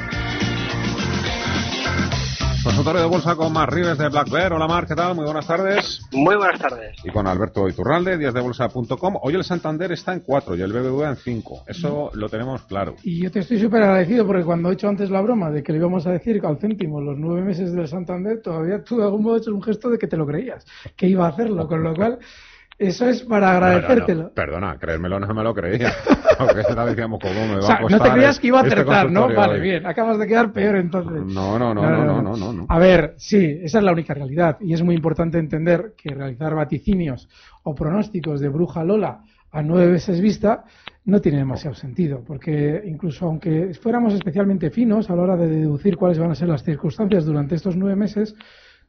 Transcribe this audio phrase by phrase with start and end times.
[2.71, 4.53] Consultorio de bolsa con Mar Rives de Black Bear.
[4.53, 5.13] Hola Mar, ¿qué tal?
[5.13, 6.07] Muy buenas tardes.
[6.13, 6.95] Muy buenas tardes.
[7.03, 9.17] Y con Alberto Iturralde, díasdebolsa.com.
[9.21, 11.63] Hoy el Santander está en 4 y el BBVA en 5.
[11.67, 12.95] Eso lo tenemos claro.
[13.03, 15.73] Y yo te estoy súper agradecido porque cuando he hecho antes la broma de que
[15.73, 19.23] le íbamos a decir al céntimo los nueve meses del Santander, todavía tú de algún
[19.23, 20.65] modo hecho un gesto de que te lo creías,
[20.95, 22.19] que iba a hacerlo, con lo cual
[22.81, 24.33] eso es para agradecértelo.
[24.33, 25.91] Perdona, creérmelo no me lo creía.
[26.37, 29.31] Porque decíamos, ¿cómo me va a No te creías que iba a este acertar, ¿no?
[29.33, 29.85] Vale, bien.
[29.85, 31.23] Acabas de quedar peor entonces.
[31.33, 34.57] No no no, no, no, no, no, A ver, sí, esa es la única realidad.
[34.61, 37.29] Y es muy importante entender que realizar vaticinios
[37.63, 39.21] o pronósticos de bruja Lola
[39.51, 40.63] a nueve veces vista
[41.05, 45.97] no tiene demasiado sentido, porque incluso aunque fuéramos especialmente finos a la hora de deducir
[45.97, 48.35] cuáles van a ser las circunstancias durante estos nueve meses,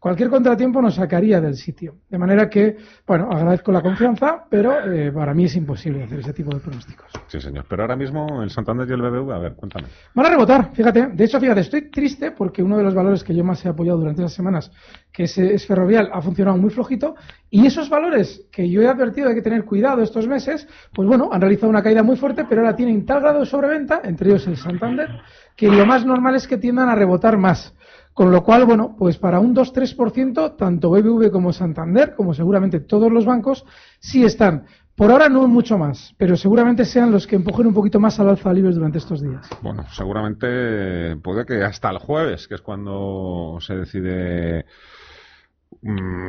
[0.03, 1.99] Cualquier contratiempo nos sacaría del sitio.
[2.11, 2.77] De manera que,
[3.07, 7.07] bueno, agradezco la confianza, pero eh, para mí es imposible hacer ese tipo de pronósticos.
[7.29, 7.67] Sí, señor.
[7.69, 9.87] Pero ahora mismo el Santander y el BBV, a ver, cuéntame.
[10.13, 11.07] Van a rebotar, fíjate.
[11.07, 13.97] De hecho, fíjate, estoy triste porque uno de los valores que yo más he apoyado
[13.97, 14.73] durante esas semanas,
[15.13, 17.15] que es, es ferrovial, ha funcionado muy flojito.
[17.49, 21.29] Y esos valores que yo he advertido de que tener cuidado estos meses, pues bueno,
[21.31, 24.49] han realizado una caída muy fuerte, pero ahora tienen tal grado de sobreventa, entre ellos
[24.49, 25.21] el Santander,
[25.55, 27.73] que lo más normal es que tiendan a rebotar más.
[28.15, 33.11] Con lo cual, bueno, pues para un 2-3%, tanto BBV como Santander, como seguramente todos
[33.11, 33.65] los bancos,
[34.01, 34.67] sí están.
[34.95, 38.29] Por ahora no mucho más, pero seguramente sean los que empujen un poquito más al
[38.29, 39.49] alza libres durante estos días.
[39.63, 44.67] Bueno, seguramente puede que hasta el jueves, que es cuando se decide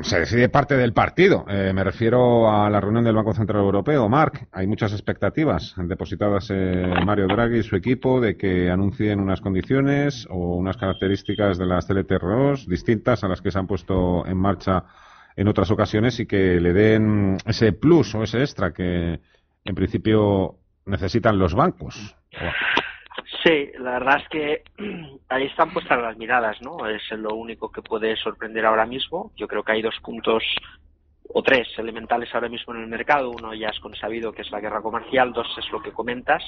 [0.03, 1.45] se decide parte del partido.
[1.47, 4.09] Eh, me refiero a la reunión del Banco Central Europeo.
[4.09, 9.41] Marc, hay muchas expectativas depositadas en Mario Draghi y su equipo de que anuncien unas
[9.41, 14.37] condiciones o unas características de las TLTROs distintas a las que se han puesto en
[14.37, 14.85] marcha
[15.35, 19.19] en otras ocasiones y que le den ese plus o ese extra que
[19.65, 22.15] en principio necesitan los bancos.
[23.43, 24.63] Sí, la verdad es que
[25.29, 26.87] ahí están puestas las miradas, ¿no?
[26.87, 29.31] Es lo único que puede sorprender ahora mismo.
[29.35, 30.43] Yo creo que hay dos puntos
[31.27, 33.31] o tres elementales ahora mismo en el mercado.
[33.31, 36.41] Uno ya es consabido que es la guerra comercial, dos es lo que comentas,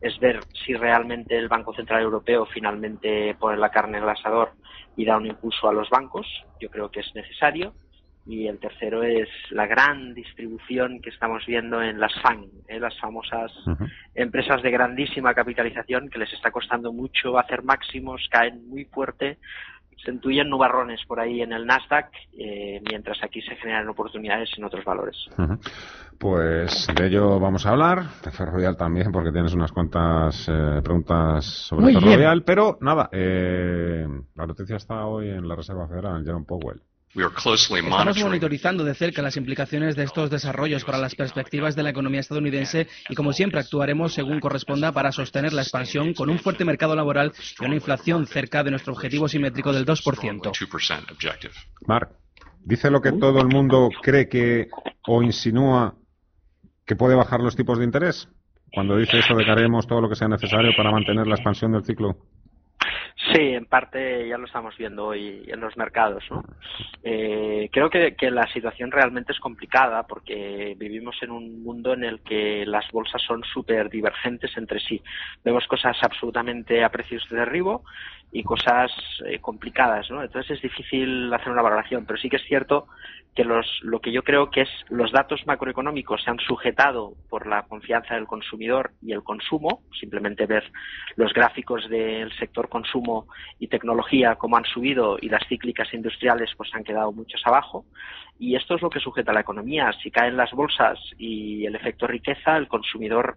[0.00, 4.52] es ver si realmente el Banco Central Europeo finalmente pone la carne en el asador
[4.96, 6.26] y da un impulso a los bancos.
[6.60, 7.74] Yo creo que es necesario
[8.30, 12.78] y el tercero es la gran distribución que estamos viendo en las FAN, ¿eh?
[12.78, 13.50] las famosas
[14.14, 19.38] empresas de grandísima capitalización que les está costando mucho hacer máximos, caen muy fuerte,
[20.04, 22.06] se intuyen nubarrones por ahí en el Nasdaq,
[22.38, 25.16] eh, mientras aquí se generan oportunidades en otros valores.
[26.18, 31.44] Pues de ello vamos a hablar, de Ferrovial también, porque tienes unas cuantas eh, preguntas
[31.44, 32.44] sobre Muy Ferrovial, bien.
[32.46, 34.06] pero nada, eh,
[34.36, 36.80] la noticia está hoy en la Reserva Federal, Jerome Powell.
[37.12, 42.20] Estamos monitorizando de cerca las implicaciones de estos desarrollos para las perspectivas de la economía
[42.20, 46.94] estadounidense y, como siempre, actuaremos según corresponda para sostener la expansión con un fuerte mercado
[46.94, 50.52] laboral y una inflación cerca de nuestro objetivo simétrico del 2%.
[51.88, 52.10] Mark,
[52.60, 54.68] dice lo que todo el mundo cree que
[55.08, 55.96] o insinúa
[56.86, 58.28] que puede bajar los tipos de interés
[58.72, 61.72] cuando dice eso de que haremos todo lo que sea necesario para mantener la expansión
[61.72, 62.18] del ciclo.
[63.32, 66.24] Sí, en parte ya lo estamos viendo hoy en los mercados.
[66.30, 66.42] ¿no?
[67.02, 72.04] Eh, creo que, que, la situación realmente es complicada porque vivimos en un mundo en
[72.04, 75.02] el que las bolsas son súper divergentes entre sí.
[75.44, 77.84] Vemos cosas absolutamente a precios de derribo
[78.32, 78.90] y cosas
[79.26, 80.22] eh, complicadas, ¿no?
[80.22, 82.86] Entonces es difícil hacer una valoración, pero sí que es cierto
[83.34, 87.46] que los, lo que yo creo que es los datos macroeconómicos se han sujetado por
[87.46, 90.64] la confianza del consumidor y el consumo, simplemente ver
[91.16, 93.19] los gráficos del sector consumo
[93.58, 97.84] y tecnología como han subido y las cíclicas industriales pues han quedado muchos abajo
[98.38, 99.92] y esto es lo que sujeta a la economía.
[100.02, 103.36] Si caen las bolsas y el efecto riqueza, el consumidor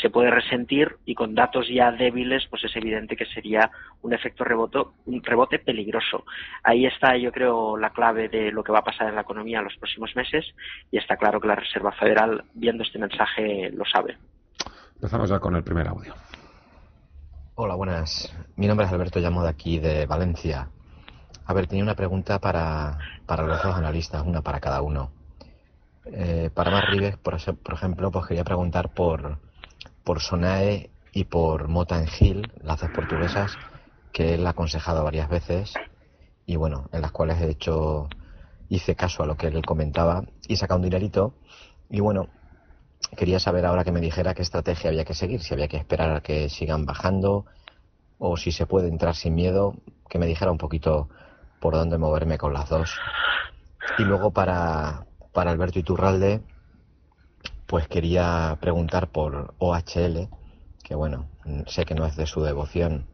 [0.00, 3.70] se puede resentir y con datos ya débiles pues es evidente que sería
[4.02, 6.24] un efecto rebote, un rebote peligroso.
[6.62, 9.58] Ahí está yo creo la clave de lo que va a pasar en la economía
[9.58, 10.46] en los próximos meses
[10.90, 14.16] y está claro que la Reserva Federal viendo este mensaje lo sabe.
[14.94, 16.14] Empezamos ya con el primer audio.
[17.62, 18.32] Hola, buenas.
[18.56, 20.70] Mi nombre es Alberto, llamo de aquí de Valencia.
[21.44, 22.96] A ver, tenía una pregunta para,
[23.26, 25.10] para los dos analistas, una para cada uno.
[26.06, 29.40] Eh, para Mar Rives, por, ejemplo, pues quería preguntar por
[30.04, 33.58] por Sonae y por Mota Hill, las dos portuguesas,
[34.10, 35.74] que él ha aconsejado varias veces
[36.46, 38.08] y bueno, en las cuales he hecho,
[38.70, 41.34] hice caso a lo que él comentaba y saca un dinerito
[41.90, 42.28] y bueno,
[43.16, 46.16] quería saber ahora que me dijera qué estrategia había que seguir, si había que esperar
[46.16, 47.46] a que sigan bajando
[48.18, 49.74] o si se puede entrar sin miedo,
[50.08, 51.08] que me dijera un poquito
[51.60, 52.98] por dónde moverme con las dos.
[53.98, 56.42] Y luego para, para Alberto Iturralde,
[57.66, 60.28] pues quería preguntar por OHL,
[60.82, 61.28] que bueno,
[61.66, 63.06] sé que no es de su devoción,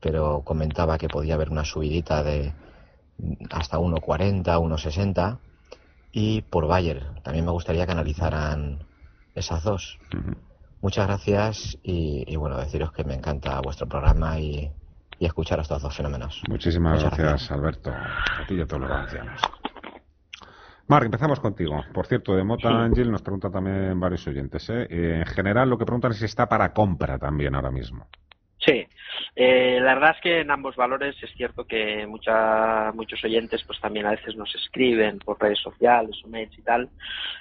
[0.00, 2.52] pero comentaba que podía haber una subidita de
[3.50, 5.38] hasta 1,40, 1,60,
[6.10, 7.06] y por Bayer.
[7.22, 8.84] También me gustaría que analizaran
[9.34, 9.98] esas dos.
[10.14, 10.36] Uh -huh.
[10.80, 14.72] Muchas gracias y, y, bueno, deciros que me encanta vuestro programa y,
[15.18, 16.42] y escuchar a estos dos fenómenos.
[16.48, 17.90] Muchísimas gracias, gracias, Alberto.
[17.90, 19.40] A ti y a todos los ancianos.
[20.88, 21.80] Marc, empezamos contigo.
[21.94, 22.74] Por cierto, de Mota Sí.
[22.74, 24.68] Angel nos pregunta también varios oyentes.
[24.70, 24.86] ¿eh?
[24.90, 28.06] Eh, en general, lo que preguntan es si está para compra también ahora mismo.
[28.64, 28.86] Sí,
[29.34, 33.80] eh, la verdad es que en ambos valores es cierto que mucha, muchos oyentes pues
[33.80, 36.88] también a veces nos escriben por redes sociales o mails y tal.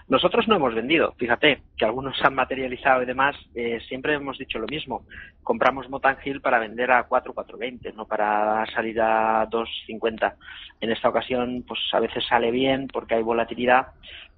[0.07, 4.57] Nosotros no hemos vendido, fíjate, que algunos han materializado y demás, eh, siempre hemos dicho
[4.57, 5.06] lo mismo.
[5.44, 10.33] Compramos Motangil para vender a 4, 4.20, no para salir a 2.50.
[10.81, 13.89] En esta ocasión pues a veces sale bien porque hay volatilidad,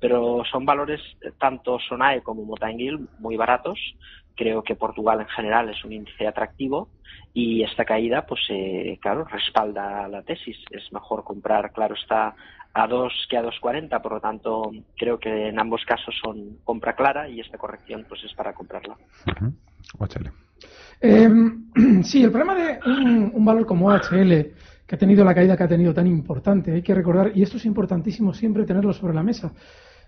[0.01, 3.79] pero son valores eh, tanto Sonae como Motangil muy baratos
[4.35, 6.89] creo que Portugal en general es un índice atractivo
[7.33, 10.57] y esta caída, pues eh, claro, respalda la tesis.
[10.69, 12.35] Es mejor comprar, claro está,
[12.73, 16.95] a 2 que a 2.40, por lo tanto creo que en ambos casos son compra
[16.95, 18.95] clara y esta corrección pues es para comprarla.
[19.27, 19.53] Uh -huh.
[19.99, 20.31] OHL.
[21.01, 21.29] Eh,
[22.03, 24.53] sí, el problema de un, un valor como OHL
[24.85, 27.57] que ha tenido la caída que ha tenido tan importante, hay que recordar, y esto
[27.57, 29.53] es importantísimo siempre tenerlo sobre la mesa,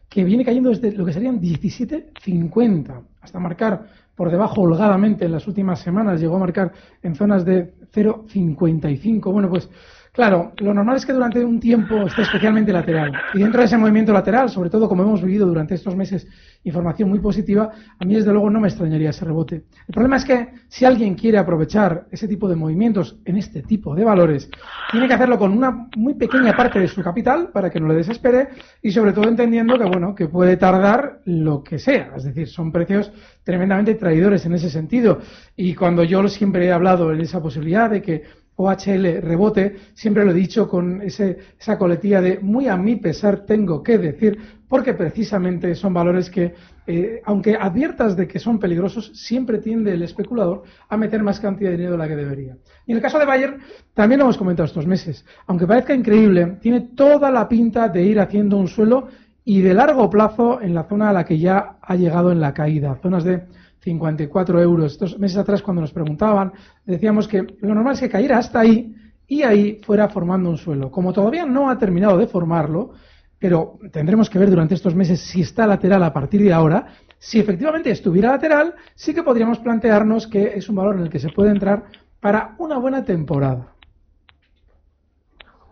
[0.09, 5.47] que viene cayendo desde lo que serían 17.50 hasta marcar por debajo holgadamente en las
[5.47, 6.71] últimas semanas, llegó a marcar
[7.03, 9.31] en zonas de 0,55.
[9.31, 9.69] Bueno, pues
[10.15, 13.13] claro, lo normal es que durante un tiempo esté especialmente lateral.
[13.33, 16.27] Y dentro de ese movimiento lateral, sobre todo como hemos vivido durante estos meses
[16.63, 17.69] información muy positiva,
[17.99, 19.65] a mí desde luego no me extrañaría ese rebote.
[19.87, 23.93] El problema es que si alguien quiere aprovechar ese tipo de movimientos en este tipo
[23.93, 24.49] de valores,
[24.91, 27.95] tiene que hacerlo con una muy pequeña parte de su capital para que no le
[27.95, 28.47] desespere
[28.81, 32.71] y sobre todo entendiendo que bueno, que puede tardar lo que sea, es decir, son
[32.71, 33.11] precios
[33.43, 35.19] tremendamente traidores en ese sentido.
[35.55, 38.23] Y cuando yo siempre he hablado en esa posibilidad de que
[38.57, 43.45] OHL rebote, siempre lo he dicho con ese, esa coletilla de muy a mi pesar
[43.45, 46.53] tengo que decir, porque precisamente son valores que,
[46.87, 51.69] eh, aunque adviertas de que son peligrosos, siempre tiende el especulador a meter más cantidad
[51.69, 52.57] de dinero de la que debería.
[52.85, 53.57] Y en el caso de Bayer,
[53.93, 58.19] también lo hemos comentado estos meses, aunque parezca increíble, tiene toda la pinta de ir
[58.19, 59.09] haciendo un suelo
[59.43, 62.53] y de largo plazo en la zona a la que ya ha llegado en la
[62.53, 63.43] caída, zonas de
[63.85, 64.93] 54 euros.
[64.93, 66.51] Estos meses atrás, cuando nos preguntaban,
[66.85, 68.95] decíamos que lo normal es que cayera hasta ahí
[69.27, 70.91] y ahí fuera formando un suelo.
[70.91, 72.91] Como todavía no ha terminado de formarlo,
[73.39, 76.87] pero tendremos que ver durante estos meses si está lateral a partir de ahora.
[77.19, 81.19] Si efectivamente estuviera lateral, sí que podríamos plantearnos que es un valor en el que
[81.19, 81.83] se puede entrar
[82.19, 83.67] para una buena temporada.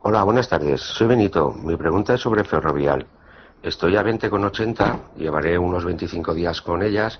[0.03, 0.81] Hola, buenas tardes.
[0.81, 1.51] Soy Benito.
[1.51, 3.07] Mi pregunta es sobre Ferrovial.
[3.63, 7.19] Estoy a 20,80, llevaré unos 25 días con ellas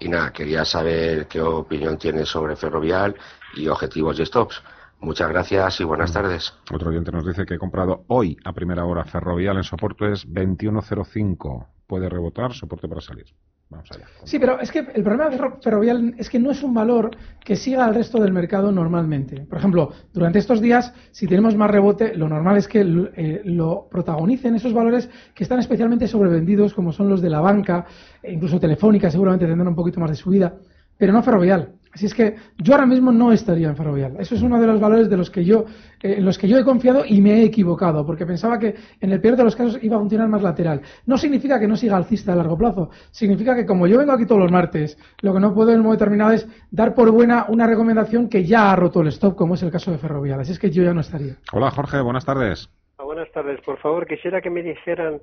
[0.00, 3.14] y nada, quería saber qué opinión tienes sobre Ferrovial
[3.54, 4.62] y objetivos y stops.
[5.00, 6.52] Muchas gracias y buenas tardes.
[6.72, 10.26] Otro oyente nos dice que he comprado hoy a primera hora Ferrovial en soporte es
[10.26, 11.66] 21.05.
[11.86, 13.26] Puede rebotar, soporte para salir.
[13.70, 14.04] Vamos allá.
[14.24, 17.12] Sí, pero es que el problema de Ferrovial es que no es un valor
[17.44, 19.46] que siga al resto del mercado normalmente.
[19.46, 23.86] Por ejemplo, durante estos días, si tenemos más rebote, lo normal es que eh, lo
[23.88, 27.86] protagonicen esos valores que están especialmente sobrevendidos, como son los de la banca,
[28.20, 30.52] e incluso Telefónica, seguramente tendrán un poquito más de subida,
[31.00, 31.72] pero no Ferrovial.
[31.92, 34.14] Así es que yo ahora mismo no estaría en Ferrovial.
[34.20, 35.64] Eso es uno de los valores de los que yo,
[36.00, 39.10] eh, en los que yo he confiado y me he equivocado, porque pensaba que en
[39.10, 40.82] el peor de los casos iba a funcionar más lateral.
[41.06, 42.90] No significa que no siga alcista a largo plazo.
[43.10, 45.86] Significa que como yo vengo aquí todos los martes, lo que no puedo en un
[45.86, 49.54] momento determinado es dar por buena una recomendación que ya ha roto el stop, como
[49.54, 50.38] es el caso de Ferrovial.
[50.38, 51.34] Así es que yo ya no estaría.
[51.52, 52.70] Hola Jorge, buenas tardes.
[52.98, 53.60] Ah, buenas tardes.
[53.62, 55.20] Por favor, quisiera que me dijeran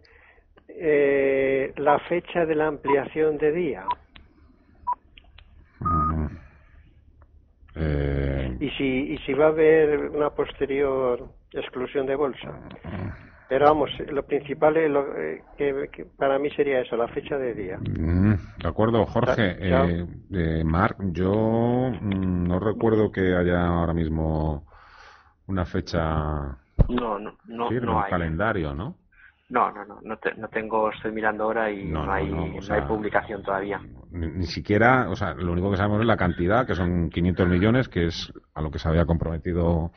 [0.67, 3.85] eh, la fecha de la ampliación de día.
[7.79, 12.53] Eh, y, si, y si va a haber una posterior exclusión de bolsa.
[13.49, 17.53] Pero vamos, lo principal es lo, eh, que, para mí sería eso, la fecha de
[17.53, 17.77] día.
[17.77, 19.55] Mm, de acuerdo, Jorge.
[19.59, 24.65] Eh, eh, Marc, yo mm, no recuerdo que haya ahora mismo
[25.47, 26.57] una fecha
[26.89, 28.09] no, no, no, firme, no un hay.
[28.09, 28.95] calendario, ¿no?
[29.49, 32.47] No, no, no, no, te- no tengo, estoy mirando ahora y no, hay, no, o
[32.55, 33.79] no sea, hay publicación todavía.
[34.11, 37.47] Ni, ni siquiera, o sea, lo único que sabemos es la cantidad, que son 500
[37.47, 39.91] millones, que es a lo que se había comprometido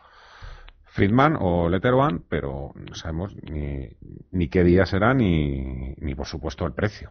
[0.84, 3.88] Friedman o Letterman, pero no sabemos ni,
[4.30, 7.10] ni qué día será ni, ni por supuesto el precio,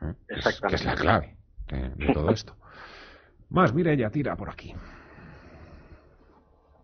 [0.00, 0.14] ¿eh?
[0.26, 1.36] que, es, que es la clave
[1.68, 2.56] de, de todo esto.
[3.50, 4.74] Más, mire, ella tira por aquí.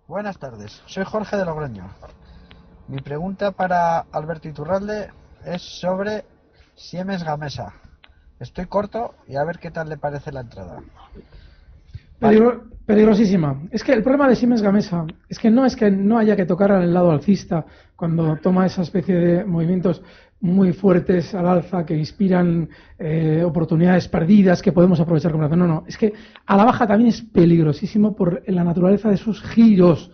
[0.07, 1.85] Buenas tardes, soy Jorge de Logroño.
[2.91, 5.11] Mi pregunta para Alberto Iturralde
[5.47, 6.25] es sobre
[6.75, 7.73] Siemens Gamesa.
[8.41, 10.81] Estoy corto y a ver qué tal le parece la entrada.
[12.19, 13.63] Peligro- peligrosísima.
[13.71, 16.47] Es que el problema de Siemens Gamesa es que no es que no haya que
[16.47, 20.03] tocar al lado alcista cuando toma esa especie de movimientos
[20.41, 22.69] muy fuertes al alza que inspiran
[22.99, 25.85] eh, oportunidades perdidas que podemos aprovechar como No, no.
[25.87, 26.13] Es que
[26.47, 30.11] a la baja también es peligrosísimo por la naturaleza de sus giros.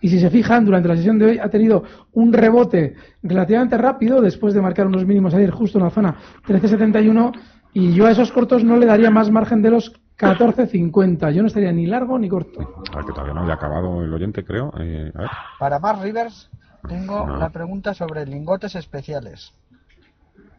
[0.00, 4.20] Y si se fijan, durante la sesión de hoy ha tenido un rebote relativamente rápido
[4.20, 6.16] después de marcar unos mínimos ayer justo en la zona
[6.48, 7.32] 1371
[7.72, 11.30] y yo a esos cortos no le daría más margen de los 14.50.
[11.32, 12.60] Yo no estaría ni largo ni corto.
[12.92, 14.72] A ver, que todavía no había acabado el oyente, creo.
[14.78, 15.30] Eh, a ver.
[15.58, 16.50] Para más Rivers,
[16.88, 17.36] tengo No.
[17.36, 19.52] la pregunta sobre lingotes especiales.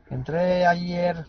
[0.09, 1.25] Entré ayer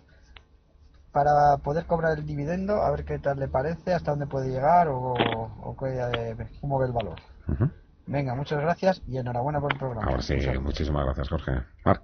[1.12, 4.88] para poder cobrar el dividendo, a ver qué tal le parece, hasta dónde puede llegar
[4.88, 7.16] o, o qué, eh, cómo ve el valor.
[7.48, 7.70] Ujú.
[8.08, 10.10] Venga, muchas gracias y enhorabuena por el programa.
[10.10, 11.52] Ahora sí, muchísimas gracias, Jorge.
[11.84, 12.02] Marc.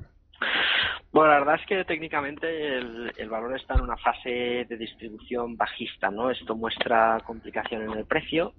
[1.10, 5.56] Bueno, la verdad es que técnicamente el, el valor está en una fase de distribución
[5.56, 6.30] bajista, ¿no?
[6.30, 8.52] Esto muestra complicación en el precio.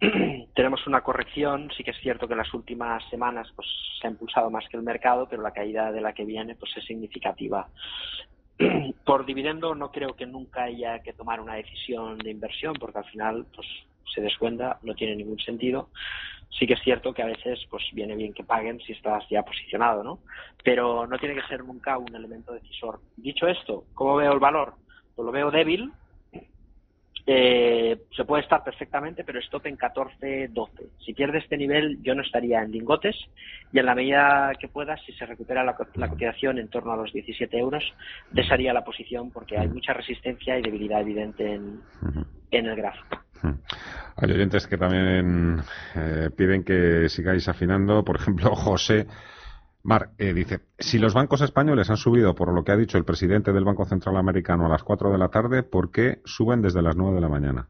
[0.54, 3.68] Tenemos una corrección, sí que es cierto que en las últimas semanas pues
[4.00, 6.76] se ha impulsado más que el mercado, pero la caída de la que viene pues
[6.76, 7.68] es significativa.
[9.04, 13.04] Por dividendo no creo que nunca haya que tomar una decisión de inversión porque al
[13.04, 13.68] final pues
[14.12, 15.90] se descuenta, no tiene ningún sentido.
[16.50, 19.42] Sí que es cierto que a veces pues viene bien que paguen si estás ya
[19.42, 20.20] posicionado, ¿no?
[20.64, 23.00] Pero no tiene que ser nunca un elemento decisor.
[23.16, 24.74] Dicho esto, ¿cómo veo el valor?
[25.14, 25.92] Pues lo veo débil.
[27.28, 30.70] Eh, se puede estar perfectamente, pero stop en 14-12.
[31.04, 33.16] Si pierde este nivel, yo no estaría en lingotes
[33.72, 36.96] y en la medida que pueda, si se recupera la, la cotización en torno a
[36.96, 37.82] los 17 euros,
[38.30, 41.80] desharía la posición porque hay mucha resistencia y debilidad evidente en,
[42.52, 43.20] en el gráfico.
[44.16, 45.60] Hay oyentes que también
[45.94, 48.04] eh, piden que sigáis afinando.
[48.04, 49.06] Por ejemplo, José
[49.86, 53.04] Mar eh, dice, si los bancos españoles han subido por lo que ha dicho el
[53.04, 56.82] presidente del Banco Central Americano a las 4 de la tarde, ¿por qué suben desde
[56.82, 57.68] las 9 de la mañana?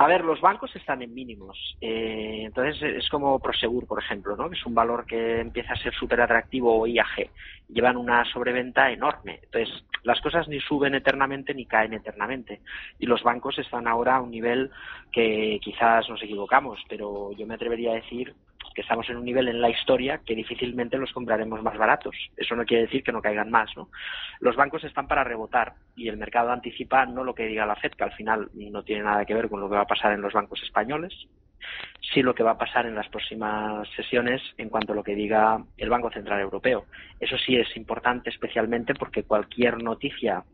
[0.00, 1.76] A ver, los bancos están en mínimos.
[1.80, 4.50] Eh, entonces es como Prosegur, por ejemplo, ¿no?
[4.50, 7.30] que es un valor que empieza a ser súper atractivo o IAG.
[7.68, 9.40] Llevan una sobreventa enorme.
[9.44, 12.60] Entonces las cosas ni suben eternamente ni caen eternamente.
[12.98, 14.70] Y los bancos están ahora a un nivel
[15.12, 18.34] que quizás nos equivocamos, pero yo me atrevería a decir
[18.78, 22.14] que estamos en un nivel en la historia que difícilmente los compraremos más baratos.
[22.36, 23.88] Eso no quiere decir que no caigan más, ¿no?
[24.38, 27.90] Los bancos están para rebotar y el mercado anticipa no lo que diga la Fed,
[27.94, 30.20] que al final no tiene nada que ver con lo que va a pasar en
[30.20, 31.26] los bancos españoles,
[32.12, 35.14] sí lo que va a pasar en las próximas sesiones en cuanto a lo que
[35.14, 36.86] diga el Banco Central Europeo.
[37.20, 40.44] Eso sí es importante especialmente porque cualquier noticia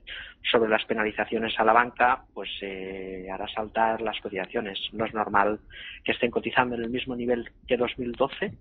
[0.50, 4.78] sobre las penalizaciones a la banca pues eh, hará saltar las cotizaciones.
[4.92, 5.60] No es normal
[6.04, 8.52] que estén cotizando en el mismo nivel que 2012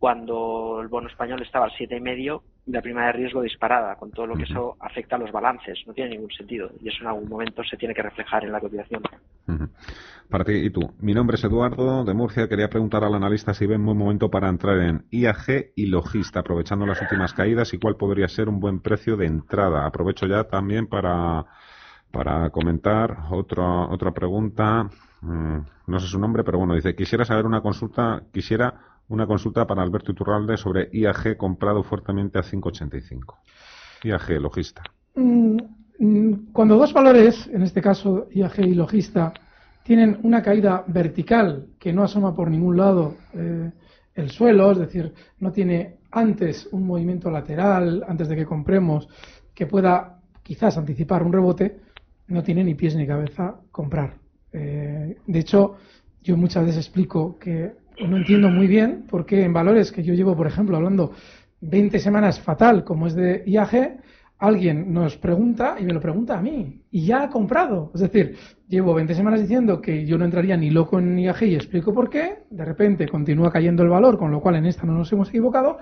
[0.00, 4.10] cuando el bono español estaba al siete y medio la prima de riesgo disparada, con
[4.10, 5.78] todo lo que eso afecta a los balances.
[5.86, 8.60] No tiene ningún sentido y eso en algún momento se tiene que reflejar en la
[8.60, 9.02] cotización.
[10.30, 10.80] Para ti y tú.
[11.00, 12.48] Mi nombre es Eduardo de Murcia.
[12.48, 16.40] Quería preguntar al analista si ve un buen momento para entrar en IAG y Logista,
[16.40, 19.84] aprovechando las últimas caídas y cuál podría ser un buen precio de entrada.
[19.84, 21.44] Aprovecho ya también para,
[22.10, 24.88] para comentar otra, otra pregunta.
[25.20, 29.66] Mm, no sé su nombre, pero bueno, dice, quisiera saber una consulta, quisiera una consulta
[29.66, 33.36] para Alberto Iturralde sobre IAG comprado fuertemente a 5,85.
[34.04, 34.82] IAG, logista.
[35.16, 35.56] Mm,
[35.98, 39.34] mm, cuando dos valores, en este caso IAG y logista,
[39.82, 43.70] tienen una caída vertical que no asoma por ningún lado eh,
[44.14, 49.08] el suelo, es decir, no tiene antes un movimiento lateral, antes de que compremos,
[49.54, 51.80] que pueda quizás anticipar un rebote,
[52.28, 54.14] no tiene ni pies ni cabeza comprar.
[54.52, 55.76] Eh, de hecho,
[56.22, 60.14] yo muchas veces explico que no entiendo muy bien por qué en valores que yo
[60.14, 61.12] llevo, por ejemplo, hablando
[61.60, 64.00] 20 semanas fatal, como es de IAG,
[64.38, 67.90] alguien nos pregunta y me lo pregunta a mí y ya ha comprado.
[67.94, 68.36] Es decir,
[68.68, 72.08] llevo 20 semanas diciendo que yo no entraría ni loco en IAG y explico por
[72.08, 72.44] qué.
[72.50, 75.78] De repente continúa cayendo el valor, con lo cual en esta no nos hemos equivocado.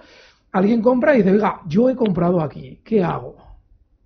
[0.52, 3.36] Alguien compra y dice, oiga, yo he comprado aquí, ¿qué hago?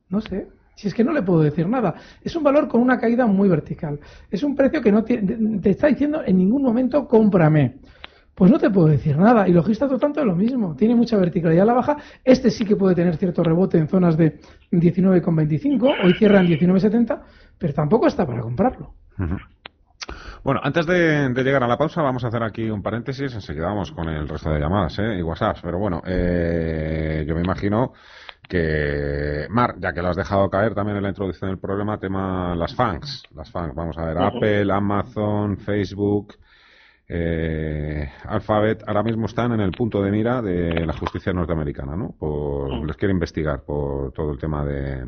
[0.09, 0.49] No sé.
[0.75, 1.95] Si es que no le puedo decir nada.
[2.23, 4.00] Es un valor con una caída muy vertical.
[4.31, 7.76] Es un precio que no te, te está diciendo en ningún momento cómprame.
[8.35, 9.47] Pues no te puedo decir nada.
[9.47, 10.75] Y logista tanto es lo mismo.
[10.75, 11.97] Tiene mucha verticalidad a la baja.
[12.25, 15.97] Este sí que puede tener cierto rebote en zonas de 19,25.
[16.05, 17.21] Hoy cierra en 19,70.
[17.59, 18.95] Pero tampoco está para comprarlo.
[20.43, 23.33] Bueno, antes de, llegar a la pausa, vamos a hacer aquí un paréntesis.
[23.35, 25.19] Enseguida vamos con el resto de llamadas ¿eh?
[25.19, 25.59] y WhatsApp.
[25.62, 27.93] Pero bueno, eh, yo me imagino
[28.49, 32.57] que, Mar, ya que lo has dejado caer también en la introducción del programa, tema
[32.57, 33.23] las fans.
[33.35, 36.35] Las fans, vamos a ver, Apple, Amazon, Facebook,
[37.09, 42.15] eh, Alphabet ahora mismo están en el punto de mira de la justicia norteamericana, ¿no?
[42.19, 45.05] Por, les quiere investigar por todo el tema de,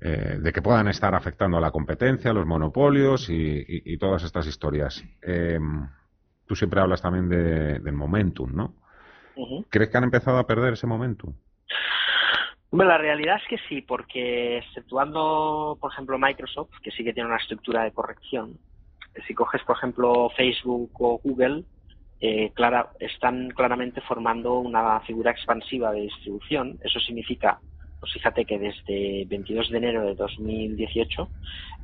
[0.00, 5.02] eh, de que puedan estar afectando a la competencia, los monopolios y, todas estas historias.
[5.22, 5.58] Eh,
[6.46, 8.74] tú siempre hablas también de, del momentum, ¿no?
[9.70, 11.32] ¿Crees que han empezado a perder ese momentum?
[12.70, 17.28] Bueno, la realidad es que sí, porque exceptuando, por ejemplo, Microsoft, que sí que tiene
[17.28, 18.58] una estructura de corrección,
[19.26, 21.64] si coges, por ejemplo, Facebook o Google,
[22.20, 26.78] eh, clara, están claramente formando una figura expansiva de distribución.
[26.82, 27.58] Eso significa,
[28.00, 31.28] pues fíjate que desde 22 de enero de 2018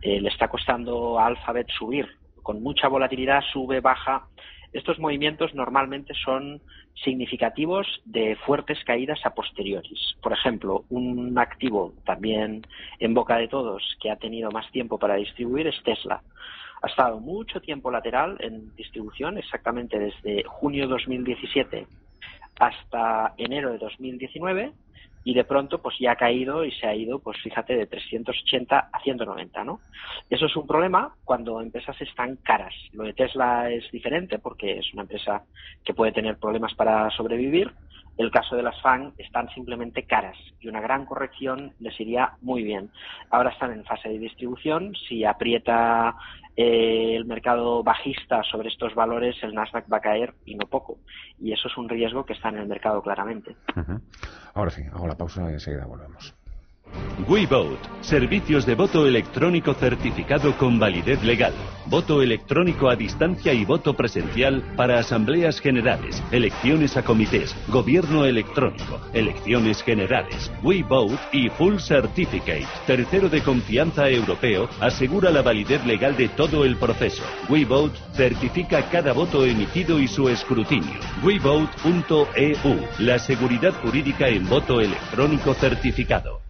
[0.03, 2.09] eh, le está costando a Alphabet subir.
[2.43, 4.27] Con mucha volatilidad, sube, baja.
[4.73, 6.61] Estos movimientos normalmente son
[7.03, 10.15] significativos de fuertes caídas a posteriores.
[10.23, 12.67] Por ejemplo, un activo también
[12.99, 16.23] en boca de todos que ha tenido más tiempo para distribuir es Tesla
[16.83, 21.87] ha estado mucho tiempo lateral en distribución, exactamente desde junio de 2017
[22.59, 24.73] hasta enero de 2019
[25.25, 28.91] y de pronto pues ya ha caído y se ha ido pues fíjate de 380
[28.93, 29.81] a 190 no
[30.29, 32.75] eso es un problema cuando empresas están caras.
[32.93, 35.45] Lo de Tesla es diferente porque es una empresa
[35.85, 37.73] que puede tener problemas para sobrevivir
[38.21, 42.63] el caso de las FAN están simplemente caras y una gran corrección les iría muy
[42.63, 42.91] bien.
[43.31, 44.93] Ahora están en fase de distribución.
[45.09, 46.15] Si aprieta
[46.55, 50.99] eh, el mercado bajista sobre estos valores, el Nasdaq va a caer y no poco.
[51.39, 53.57] Y eso es un riesgo que está en el mercado claramente.
[54.53, 56.40] Ahora sí, hago la pausa y enseguida volvemos.
[57.29, 61.53] WeVote, servicios de voto electrónico certificado con validez legal,
[61.87, 69.01] voto electrónico a distancia y voto presencial para asambleas generales, elecciones a comités, gobierno electrónico,
[69.13, 76.29] elecciones generales, WeVote y Full Certificate, tercero de confianza europeo, asegura la validez legal de
[76.31, 77.23] todo el proceso.
[77.49, 80.99] WeVote certifica cada voto emitido y su escrutinio.
[81.23, 86.50] WeVote.eu, la seguridad jurídica en voto electrónico certificado.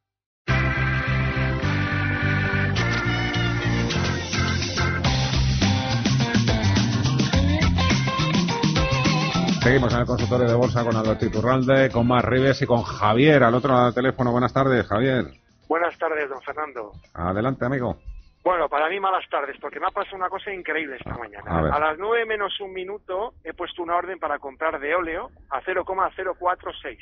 [9.61, 13.43] Seguimos en el consultorio de bolsa con Alberto Iturralde, con Mar Rives y con Javier
[13.43, 14.31] al otro lado del teléfono.
[14.31, 15.25] Buenas tardes, Javier.
[15.69, 16.93] Buenas tardes, don Fernando.
[17.13, 17.95] Adelante, amigo.
[18.43, 21.43] Bueno, para mí malas tardes, porque me ha pasado una cosa increíble esta mañana.
[21.45, 21.75] a.
[21.75, 25.61] A, las nueve menos un minuto he puesto una orden para comprar de óleo a
[25.61, 26.97] 0,046.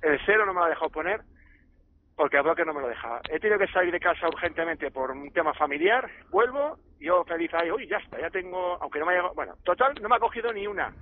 [0.00, 1.20] El cero no me lo ha dejado poner
[2.16, 3.20] porque el broker no me lo dejaba.
[3.28, 7.70] He tenido que salir de casa urgentemente por un tema familiar, vuelvo, yo feliz ahí,
[7.70, 10.20] uy, ya está, ya tengo, aunque no me ha llegado, bueno, total, no me ha
[10.20, 10.94] cogido ni una.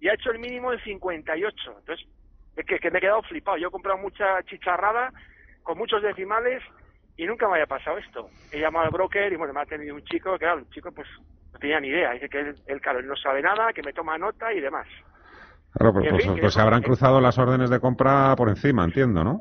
[0.00, 1.74] Y ha hecho el mínimo en 58.
[1.78, 2.06] Entonces,
[2.56, 3.56] es que, que me he quedado flipado.
[3.58, 5.12] Yo he comprado mucha chicharrada
[5.62, 6.62] con muchos decimales
[7.16, 8.30] y nunca me había pasado esto.
[8.50, 10.90] He llamado al broker y bueno, me ha tenido un chico, que claro, el chico
[10.92, 11.06] pues
[11.52, 12.12] no tenía ni idea.
[12.12, 14.86] Dice que él, él, claro, él no sabe nada, que me toma nota y demás.
[15.74, 19.22] Claro, pues, pues- fin, pues se habrán cruzado las órdenes de compra por encima, entiendo,
[19.22, 19.38] ¿no?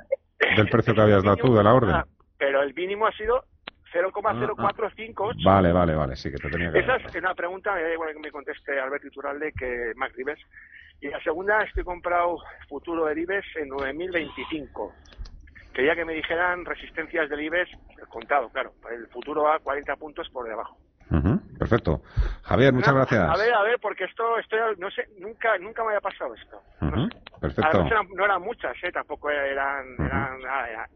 [0.56, 1.95] Del precio que habías dado tú de la orden.
[2.38, 3.43] Pero el mínimo ha sido
[3.93, 5.43] 0,0458.
[5.43, 6.80] Vale, vale, vale, sí que te tenía que...
[6.80, 10.39] Esa es una pregunta, da igual que me conteste Alberto Iturralde que Max Rives.
[11.02, 14.91] Y la segunda, estoy comprado futuro del IBEX en 9.025.
[15.73, 17.71] Quería que me dijeran resistencias del IBEX,
[18.10, 18.73] contado, claro.
[18.91, 20.78] El futuro a 40 puntos por debajo.
[21.12, 22.02] Ujú, Perfecto.
[22.43, 23.19] Javier, muchas gracias.
[23.30, 26.62] A ver, a ver, porque esto, estoy, no sé, nunca, nunca me había pasado esto.
[26.82, 27.10] Ujú,
[27.41, 27.65] Perfecto.
[27.72, 28.91] Además eran- no eran muchas, ¿eh?
[28.91, 29.86] Tampoco eran,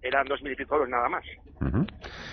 [0.01, 1.23] eran, dos mil y pico euros nada más.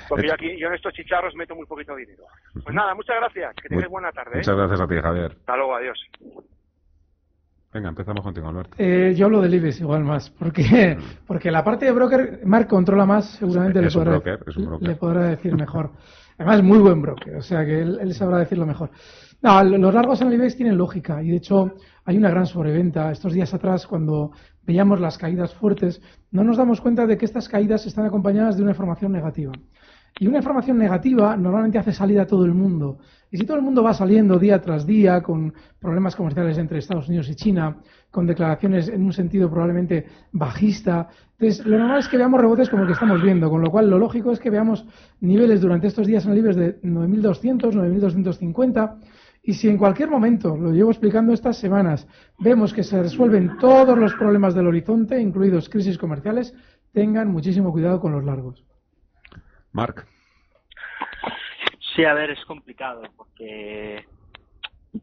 [0.09, 2.25] Porque yo aquí, yo en estos chicharros meto muy poquito dinero.
[2.65, 3.55] Pues nada, muchas gracias.
[3.63, 4.33] Que tengáis buena tarde.
[4.35, 4.39] ¿eh?
[4.39, 5.33] Muchas gracias a ti, Javier.
[5.39, 5.99] Hasta luego, adiós.
[7.73, 8.75] Venga, empezamos contigo, Alberto.
[8.79, 13.07] Eh, yo hablo del IBEX igual más, porque, porque la parte de broker, Mark controla
[13.07, 14.89] más, seguramente Es le, un podrá, broker, es un broker.
[14.89, 15.91] le podrá decir mejor.
[16.41, 18.91] Además, muy buen broker, o sea que él, él sabrá decirlo mejor.
[19.43, 21.75] Los largos en tienen lógica y de hecho
[22.07, 23.13] hay una gran sobreventa.
[23.13, 26.01] Estos días atrás, cuando veíamos las caídas fuertes,
[26.31, 29.53] no nos damos cuenta de que estas caídas están acompañadas de una información negativa.
[30.19, 32.99] Y una información negativa normalmente hace salir a todo el mundo.
[33.31, 37.09] Y si todo el mundo va saliendo día tras día con problemas comerciales entre Estados
[37.09, 37.77] Unidos y China,
[38.11, 42.83] con declaraciones en un sentido probablemente bajista, entonces lo normal es que veamos rebotes como
[42.83, 44.85] el que estamos viendo, con lo cual lo lógico es que veamos
[45.21, 48.97] niveles durante estos días en el IBEX de 9.200, 9.250.
[49.43, 52.07] Y si en cualquier momento, lo llevo explicando estas semanas,
[52.39, 56.53] vemos que se resuelven todos los problemas del horizonte, incluidos crisis comerciales,
[56.93, 58.70] tengan muchísimo cuidado con los largos.
[59.73, 60.07] Marc.
[61.95, 64.05] Sí, a ver, es complicado porque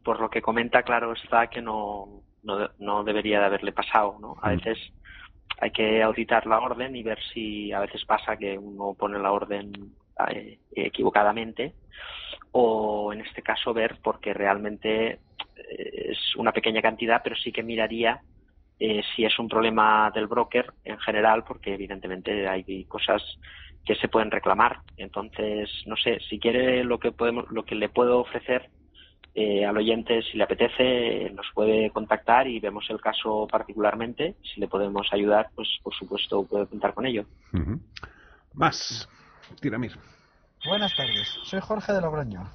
[0.02, 4.36] por lo que comenta, claro está que no, no, no debería de haberle pasado, ¿no?
[4.42, 4.78] A veces
[5.60, 9.32] hay que auditar la orden y ver si a veces pasa que uno pone la
[9.32, 9.72] orden
[10.30, 11.74] eh, equivocadamente
[12.52, 17.62] o en este caso ver porque realmente eh, es una pequeña cantidad, pero sí que
[17.62, 18.20] miraría
[18.78, 23.22] eh, si es un problema del broker en general, porque evidentemente hay cosas
[23.84, 24.80] que se pueden reclamar.
[24.96, 28.70] Entonces, no sé, si quiere lo que podemos, lo que le puedo ofrecer
[29.34, 34.36] eh, al oyente, si le apetece, nos puede contactar y vemos el caso particularmente.
[34.42, 37.24] Si le podemos ayudar, pues por supuesto puede contar con ello.
[37.52, 37.80] Ujú.
[38.54, 39.08] Más.
[39.60, 39.92] Tiramir.
[40.66, 42.50] Buenas tardes, soy Jorge de Logroño.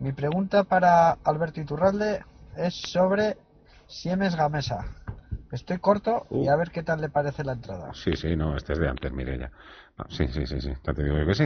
[0.00, 2.24] Mi pregunta para Alberto Iturralde
[2.56, 3.36] es sobre
[3.86, 5.03] Siemens Gamesa.
[5.54, 7.94] Estoy corto y a ver qué tal le parece la entrada.
[7.94, 9.52] Sí, sí, no, este es de antes, Mireya.
[9.96, 11.44] No, sí, sí, sí, sí, ya te digo yo que sí.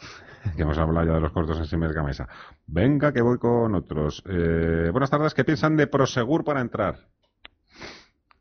[0.56, 2.26] que hemos hablado ya de los cortos en Siemens Gamesa.
[2.66, 4.24] Venga, que voy con otros.
[4.26, 6.96] Eh, buenas tardes, ¿qué piensan de Prosegur para entrar?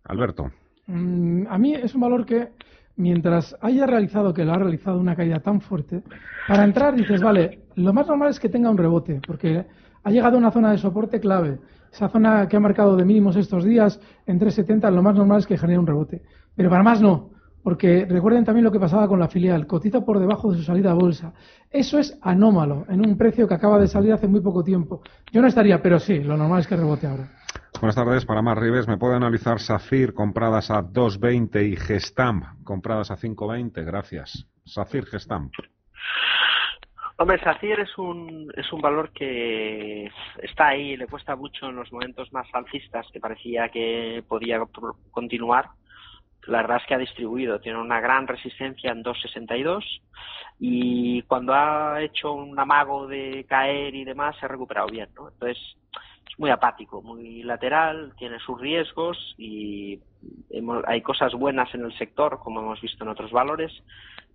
[0.05, 0.51] Alberto.
[0.87, 2.53] Mm, a mí es un valor que,
[2.95, 6.01] mientras haya realizado, que lo ha realizado una caída tan fuerte,
[6.47, 9.65] para entrar dices, vale, lo más normal es que tenga un rebote, porque
[10.01, 11.59] ha llegado a una zona de soporte clave.
[11.91, 15.47] Esa zona que ha marcado de mínimos estos días, en 370, lo más normal es
[15.47, 16.21] que genere un rebote.
[16.55, 17.31] Pero para más no.
[17.63, 20.91] Porque recuerden también lo que pasaba con la filial, cotiza por debajo de su salida
[20.91, 21.33] a bolsa.
[21.69, 25.01] Eso es anómalo, en un precio que acaba de salir hace muy poco tiempo.
[25.31, 27.29] Yo no estaría, pero sí, lo normal es que rebote ahora.
[27.79, 33.11] Buenas tardes, para más Rives, ¿me puede analizar Safir compradas a 2.20 y Gestamp compradas
[33.11, 33.85] a 5.20?
[33.85, 34.47] Gracias.
[34.65, 35.51] Safir, Gestamp.
[37.21, 40.09] Hombre, Safir es un, es un valor que
[40.41, 44.57] está ahí, le cuesta mucho en los momentos más alcistas que parecía que podía
[45.11, 45.65] continuar.
[46.47, 49.83] La verdad es que ha distribuido, tiene una gran resistencia en 2.62
[50.61, 55.27] y cuando ha hecho un amago de caer y demás se ha recuperado bien, ¿no?
[55.27, 55.57] Entonces
[56.25, 59.99] es muy apático, muy lateral, tiene sus riesgos y
[60.87, 63.73] hay cosas buenas en el sector, como hemos visto en otros valores,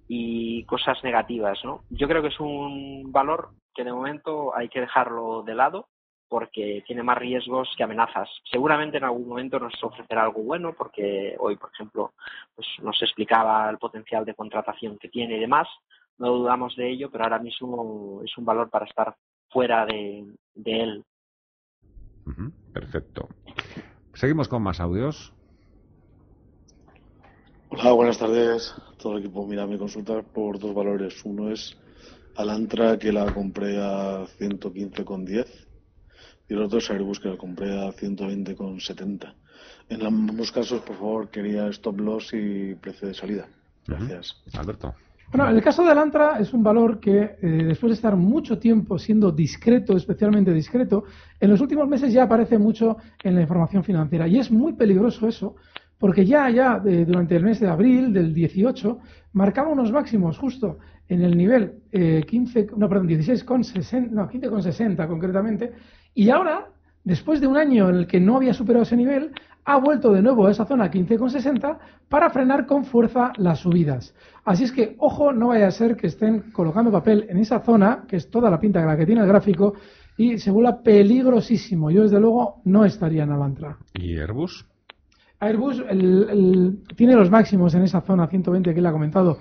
[0.09, 1.83] y cosas negativas, ¿no?
[1.91, 5.89] Yo creo que es un valor que de momento hay que dejarlo de lado
[6.29, 8.29] porque tiene más riesgos que amenazas.
[8.51, 12.13] Seguramente en algún momento nos ofrecerá algo bueno porque hoy, por ejemplo,
[12.55, 15.69] pues nos explicaba el potencial de contratación que tiene y demás.
[16.19, 19.15] No dudamos de ello, pero ahora mismo es un valor para estar
[19.51, 20.25] fuera de,
[20.65, 21.05] él.
[22.73, 23.29] Perfecto.
[24.15, 25.34] Seguimos con más audios.
[27.71, 29.47] Hola, buenas tardes a todo el equipo.
[29.47, 31.25] Mira, me consulta por dos valores.
[31.25, 31.77] Uno es
[32.37, 35.47] Alantra, que la compré a 115,10
[36.49, 39.35] y el otro es Airbus, que la compré a 120,70.
[39.89, 43.49] En ambos casos, por favor, quería stop loss y precio de salida.
[43.87, 44.37] Gracias.
[44.55, 44.95] Alberto.
[45.33, 48.99] Bueno, el caso de Alantra es un valor que, eh, después de estar mucho tiempo
[48.99, 51.05] siendo discreto, especialmente discreto,
[51.41, 54.29] en los últimos meses ya aparece mucho en la información financiera.
[54.29, 55.57] Y es muy peligroso eso,
[56.05, 58.99] porque ya, ya durante el mes de abril del 18
[59.33, 60.77] marcaba unos máximos justo
[61.09, 65.73] en el nivel eh, 15, no, perdón, 16,60, no, 15,60 concretamente,
[66.13, 66.67] y ahora,
[67.05, 69.33] después de un año en el que no había superado ese nivel,
[69.65, 71.79] ha vuelto de nuevo a esa zona 15,60
[72.11, 74.15] para frenar con fuerza las subidas.
[74.45, 78.05] Así es que, ojo, no vaya a ser que estén colocando papel en esa zona,
[78.07, 79.73] que es toda la pinta que la que tiene el gráfico,
[80.19, 81.91] y se vuelva peligrosísimo.
[81.91, 83.79] Yo, desde luego, no estaría en Alantra.
[83.95, 84.67] ¿Y Airbus?
[85.41, 85.83] Airbus
[86.97, 89.39] tiene los máximos en esa zona 120 que él ha comentado.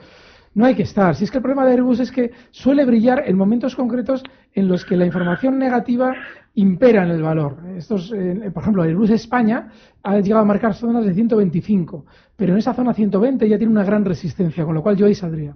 [0.55, 1.15] No hay que estar.
[1.15, 4.67] Si es que el problema de Airbus es que suele brillar en momentos concretos en
[4.67, 6.13] los que la información negativa
[6.55, 7.57] impera en el valor.
[7.75, 9.69] Estos, eh, por ejemplo, Airbus España
[10.03, 13.83] ha llegado a marcar zonas de 125, pero en esa zona 120 ya tiene una
[13.83, 15.55] gran resistencia, con lo cual yo ahí saldría.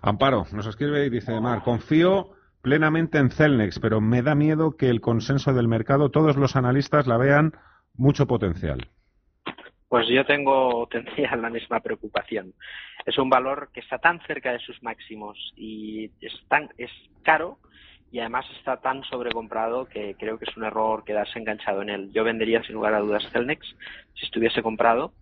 [0.00, 2.30] Amparo nos escribe y dice, Mar, confío
[2.62, 7.06] plenamente en Celnex, pero me da miedo que el consenso del mercado, todos los analistas
[7.06, 7.52] la vean
[7.94, 8.88] mucho potencial.
[9.90, 12.54] Pues yo tengo, tendría la misma preocupación.
[13.04, 16.90] Es un valor que está tan cerca de sus máximos y es tan, es
[17.24, 17.58] caro
[18.12, 22.12] y además está tan sobrecomprado que creo que es un error quedarse enganchado en él.
[22.12, 23.66] Yo vendería sin lugar a dudas Celnex
[24.14, 25.12] si estuviese comprado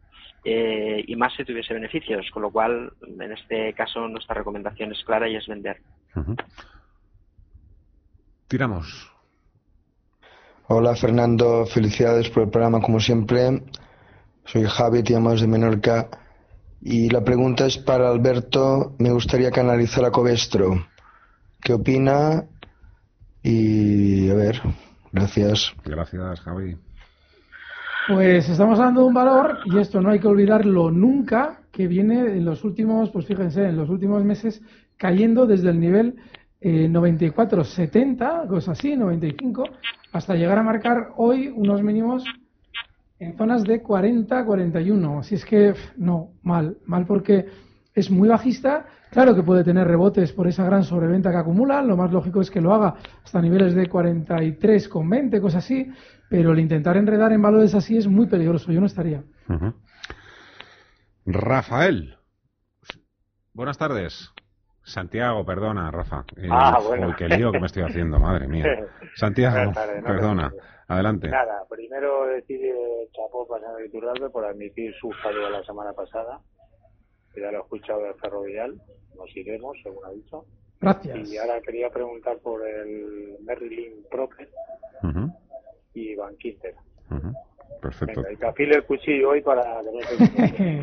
[0.44, 5.02] eh, y más si tuviese beneficios, con lo cual en este caso nuestra recomendación es
[5.02, 5.80] clara y es vender.
[8.48, 9.10] Tiramos.
[10.68, 13.62] Hola Fernando, felicidades por el programa como siempre.
[14.50, 16.08] Soy Javi, te llamo desde Menorca.
[16.80, 18.94] Y la pregunta es para Alberto.
[18.98, 20.86] Me gustaría que analizara Covestro.
[21.60, 22.44] ¿Qué opina?
[23.42, 24.62] Y a ver,
[25.12, 25.74] gracias.
[25.84, 26.78] Gracias, Javi.
[28.08, 32.20] Pues estamos hablando de un valor, y esto no hay que olvidarlo nunca, que viene
[32.20, 34.62] en los últimos, pues fíjense, en los últimos meses
[34.96, 36.16] cayendo desde el nivel
[36.62, 39.64] eh, 94-70, cosas así, 95,
[40.12, 42.24] hasta llegar a marcar hoy unos mínimos
[43.18, 45.20] en zonas de 40-41.
[45.20, 47.46] Así es que no, mal, mal porque
[47.94, 48.86] es muy bajista.
[49.10, 51.82] Claro que puede tener rebotes por esa gran sobreventa que acumula.
[51.82, 55.90] Lo más lógico es que lo haga hasta niveles de 43,20, cosas así.
[56.28, 58.70] Pero el intentar enredar en valores así es muy peligroso.
[58.70, 59.22] Yo no estaría.
[61.24, 62.16] Rafael.
[63.54, 64.30] Buenas tardes.
[64.84, 66.24] Santiago, perdona, Rafa.
[66.36, 67.14] Eh, ah, bueno.
[67.16, 68.64] qué lío que me estoy haciendo, madre mía.
[69.16, 69.72] Santiago,
[70.04, 70.50] perdona.
[70.88, 71.28] Adelante.
[71.28, 76.40] Nada, primero decir eh, chapó para Iturralde por admitir su fallo la semana pasada.
[77.36, 78.80] Ya lo he escuchado de Ferrovial,
[79.14, 80.46] nos iremos, según ha dicho.
[80.80, 81.30] Gracias.
[81.30, 84.48] Y ahora quería preguntar por el Merlin Proper
[85.94, 86.74] y Van Quinter.
[87.80, 88.22] Perfecto.
[88.22, 89.90] Venga, y cafile el cuchillo hoy para que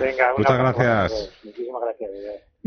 [0.00, 1.40] Venga, Muchas gracias.
[1.44, 2.10] Muchísimas gracias.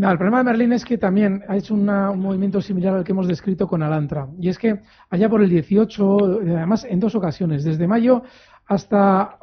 [0.09, 3.27] El problema de Merlin es que también ha hecho un movimiento similar al que hemos
[3.27, 4.27] descrito con Alantra.
[4.39, 4.79] Y es que
[5.11, 8.23] allá por el 18, además en dos ocasiones, desde mayo
[8.65, 9.37] hasta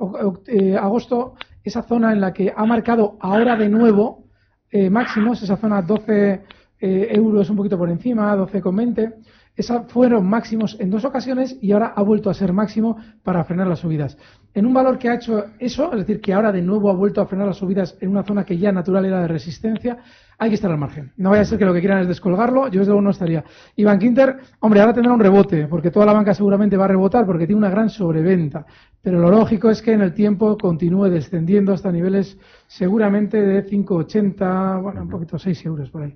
[0.49, 4.25] eh, agosto, esa zona en la que ha marcado ahora de nuevo
[4.71, 6.43] eh, máximos, esa zona 12
[6.81, 9.15] eh, euros un poquito por encima, 12,20,
[9.55, 13.67] esas fueron máximos en dos ocasiones y ahora ha vuelto a ser máximo para frenar
[13.67, 14.17] las subidas.
[14.55, 17.21] en un valor que ha hecho eso, es decir, que ahora de nuevo ha vuelto
[17.21, 19.99] a frenar las subidas en una zona que ya natural era de resistencia,
[20.39, 21.13] hay que estar al margen.
[21.17, 23.45] No vaya a ser que lo que quieran es descolgarlo, yo desde luego no estaría.
[23.75, 27.27] Y Quinter, hombre, ahora tendrá un rebote, porque toda la banca seguramente va a rebotar
[27.27, 28.65] porque tiene una gran sobreventa.
[29.03, 34.83] Pero lo lógico es que en el tiempo continúe descendiendo hasta niveles seguramente de 5,80,
[34.83, 36.15] bueno, un poquito 6 euros por ahí.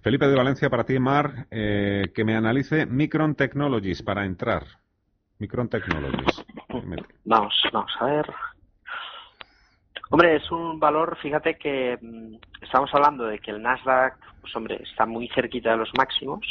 [0.00, 4.64] Felipe de Valencia, para ti, Mar, eh, que me analice Micron Technologies para entrar.
[5.38, 6.44] Micron Technologies.
[7.24, 8.26] Vamos, vamos a ver.
[10.12, 14.80] Hombre, es un valor, fíjate que mm, estamos hablando de que el Nasdaq, pues hombre,
[14.82, 16.44] está muy cerquita de los máximos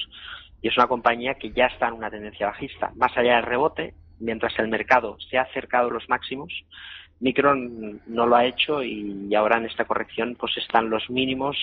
[0.61, 2.93] y es una compañía que ya está en una tendencia bajista.
[2.95, 6.53] Más allá del rebote, mientras el mercado se ha acercado a los máximos,
[7.19, 11.57] Micron no lo ha hecho y ahora en esta corrección pues están los mínimos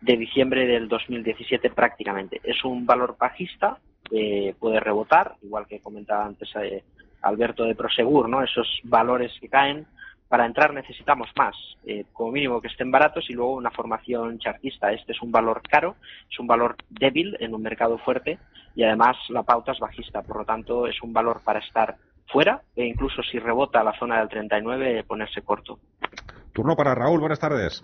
[0.00, 2.40] de diciembre del 2017 prácticamente.
[2.42, 3.78] Es un valor bajista,
[4.10, 6.82] eh, puede rebotar, igual que comentaba antes eh,
[7.22, 8.42] Alberto de Prosegur, ¿no?
[8.42, 9.86] Esos valores que caen
[10.28, 14.92] para entrar necesitamos más, eh, como mínimo que estén baratos y luego una formación chartista.
[14.92, 15.96] Este es un valor caro,
[16.30, 18.38] es un valor débil en un mercado fuerte
[18.74, 21.96] y además la pauta es bajista, por lo tanto es un valor para estar
[22.30, 25.78] fuera e incluso si rebota a la zona del 39 ponerse corto.
[26.52, 27.82] Turno para Raúl, buenas tardes.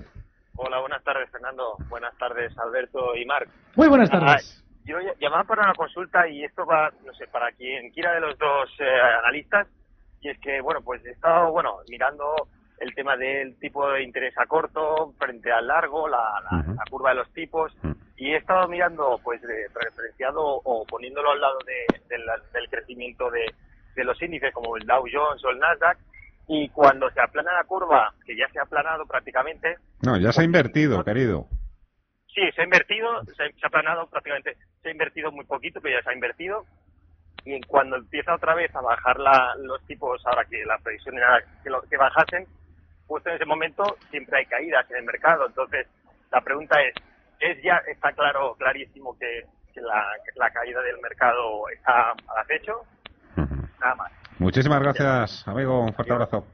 [0.56, 3.48] Hola, buenas tardes Fernando, buenas tardes Alberto y Marc.
[3.74, 4.62] Muy buenas tardes.
[4.62, 8.20] Ah, yo llamaba para una consulta y esto va, no sé, para quien quiera de
[8.20, 9.66] los dos eh, analistas
[10.24, 12.34] y es que, bueno, pues he estado, bueno, mirando
[12.80, 16.42] el tema del tipo de interés a corto frente al largo, la,
[16.90, 17.76] curva de los tipos,
[18.16, 23.44] y he estado mirando, pues, referenciado o poniéndolo al lado del crecimiento de,
[24.02, 25.98] los índices como el Dow Jones o el Nasdaq,
[26.48, 29.76] y cuando se aplana la curva, que ya se ha aplanado prácticamente...
[30.02, 31.48] No, ya se ha invertido, querido.
[32.34, 36.02] Sí, se ha invertido, se ha aplanado prácticamente, se ha invertido muy poquito, pero ya
[36.02, 36.64] se ha invertido,
[37.44, 39.16] y cuando empieza otra vez a bajar
[39.58, 42.46] los tipos, ahora que la previsión era que, que bajasen,
[43.06, 45.46] pues en ese momento siempre hay caídas en el mercado.
[45.46, 45.86] Entonces,
[46.32, 46.94] la pregunta es,
[47.40, 49.44] ¿es ya está claro, clarísimo que,
[50.36, 52.84] la, caída del mercado está al acecho?
[53.36, 54.12] Nada más.
[54.38, 55.80] Muchísimas gracias, amigo.
[55.80, 56.46] Un fuerte abrazo.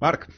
[0.00, 0.28] Marc.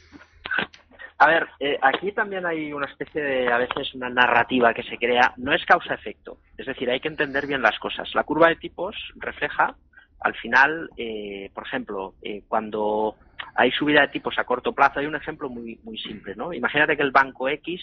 [1.23, 4.99] A ver, eh, aquí también hay una especie de, a veces, una narrativa que se
[4.99, 5.33] crea.
[5.37, 6.39] No es causa-efecto.
[6.59, 8.13] Es decir, hay que entender bien las cosas.
[8.17, 9.77] La curva de tipos refleja,
[10.19, 13.15] al final, eh, por ejemplo, eh, cuando
[13.55, 16.53] hay subida de tipos a corto plazo, hay un ejemplo muy, muy simple, ¿no?
[16.53, 17.81] Imagínate que el banco X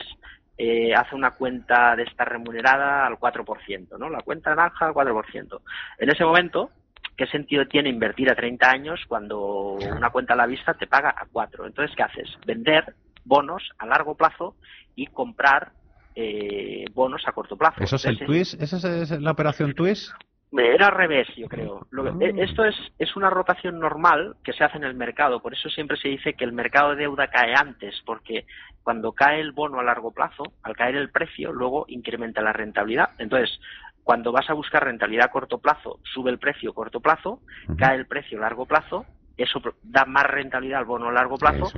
[0.93, 4.09] hace una cuenta de esta remunerada al 4%, ¿no?
[4.09, 5.61] La cuenta naranja al 4%.
[5.97, 6.71] En ese momento,
[7.15, 11.11] ¿qué sentido tiene invertir a 30 años cuando una cuenta a la vista te paga
[11.11, 11.67] a 4?
[11.67, 12.37] Entonces, ¿qué haces?
[12.45, 12.93] Vender
[13.29, 14.55] bonos a largo plazo
[14.95, 15.71] y comprar
[16.15, 17.81] eh, bonos a corto plazo.
[17.81, 18.61] ¿Eso es el twist?
[18.61, 20.11] ¿Esa es la operación twist?
[20.51, 21.87] Era al revés, yo creo.
[21.93, 22.13] Ah.
[22.21, 25.41] Eh, esto es, es una rotación normal que se hace en el mercado.
[25.41, 28.45] Por eso siempre se dice que el mercado de deuda cae antes, porque
[28.81, 33.11] cuando cae el bono a largo plazo, al caer el precio, luego incrementa la rentabilidad.
[33.19, 33.59] Entonces,
[34.03, 37.41] cuando vas a buscar rentabilidad a corto plazo, sube el precio a corto plazo,
[37.77, 39.05] cae el precio a largo plazo,
[39.43, 41.71] eso da más rentabilidad al bono a largo plazo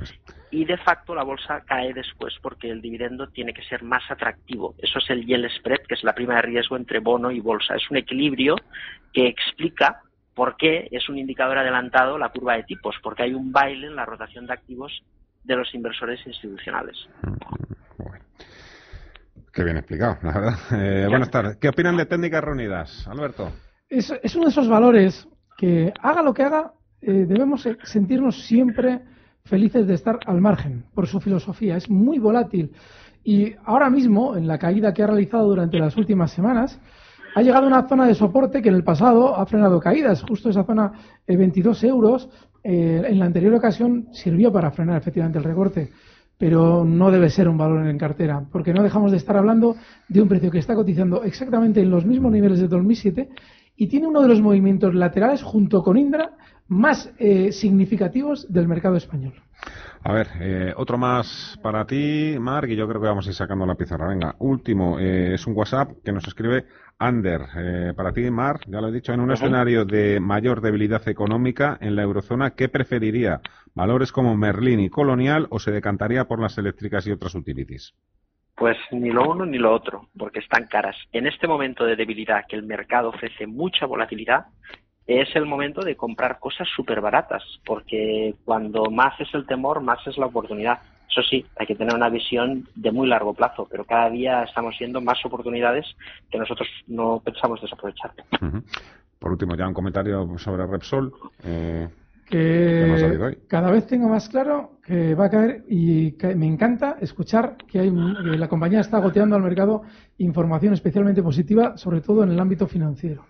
[0.50, 4.74] y de facto la bolsa cae después porque el dividendo tiene que ser más atractivo.
[4.78, 7.74] Eso es el yield spread, que es la prima de riesgo entre bono y bolsa.
[7.74, 8.56] Es un equilibrio
[9.12, 10.02] que explica
[10.34, 13.96] por qué es un indicador adelantado la curva de tipos, porque hay un baile en
[13.96, 15.02] la rotación de activos
[15.44, 17.08] de los inversores institucionales.
[19.52, 20.58] Qué bien explicado, la verdad.
[20.72, 21.56] Eh, buenas tardes.
[21.56, 23.52] ¿Qué opinan de técnicas reunidas, Alberto?
[23.88, 26.72] Es, es uno de esos valores que haga lo que haga,
[27.02, 29.00] eh, debemos sentirnos siempre
[29.44, 31.76] felices de estar al margen por su filosofía.
[31.76, 32.70] Es muy volátil.
[33.24, 36.80] Y ahora mismo, en la caída que ha realizado durante las últimas semanas,
[37.34, 40.22] ha llegado a una zona de soporte que en el pasado ha frenado caídas.
[40.22, 40.92] Justo esa zona
[41.26, 42.28] de 22 euros,
[42.62, 45.90] eh, en la anterior ocasión sirvió para frenar efectivamente el recorte.
[46.38, 49.76] Pero no debe ser un valor en cartera, porque no dejamos de estar hablando
[50.08, 53.28] de un precio que está cotizando exactamente en los mismos niveles de 2007
[53.82, 56.36] y tiene uno de los movimientos laterales junto con Indra
[56.68, 59.34] más eh, significativos del mercado español.
[60.04, 63.34] A ver, eh, otro más para ti, Mark, y yo creo que vamos a ir
[63.34, 64.06] sacando la pizarra.
[64.06, 66.66] Venga, último, eh, es un WhatsApp que nos escribe
[66.96, 67.94] Ander.
[67.96, 71.96] para ti, Mark, ya lo he dicho, en un escenario de mayor debilidad económica en
[71.96, 73.40] la eurozona, ¿qué preferiría?
[73.74, 77.94] ¿Valores como Merlin y Colonial o se decantaría por las eléctricas y otras utilities?
[78.62, 80.94] Pues ni lo uno ni lo otro, porque están caras.
[81.10, 84.46] En este momento de debilidad que el mercado ofrece mucha volatilidad,
[85.04, 90.06] es el momento de comprar cosas súper baratas, porque cuando más es el temor, más
[90.06, 90.78] es la oportunidad.
[91.10, 94.76] Eso sí, hay que tener una visión de muy largo plazo, pero cada día estamos
[94.78, 95.84] viendo más oportunidades
[96.30, 98.12] que nosotros no pensamos desaprovechar.
[99.18, 101.12] Por último, ya un comentario sobre Repsol.
[101.42, 101.88] Eh,
[102.26, 107.80] que cada vez tengo más claro que va a caer y me encanta escuchar que,
[107.80, 109.82] hay, la compañía está goteando al mercado
[110.18, 113.26] información especialmente positiva, sobre todo en el ámbito financiero.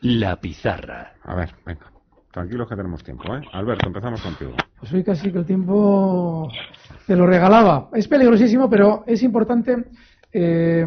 [0.00, 1.14] La pizarra.
[1.22, 1.90] A ver, venga.
[2.30, 3.42] Tranquilos que tenemos tiempo, ¿eh?
[3.52, 4.54] Alberto, empezamos contigo.
[4.80, 6.50] Pues hoy casi que el tiempo
[7.06, 7.90] te lo regalaba.
[7.92, 9.84] Es peligrosísimo, pero es importante
[10.32, 10.84] eh,